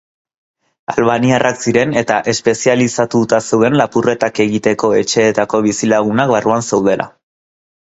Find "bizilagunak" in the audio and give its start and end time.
5.71-6.39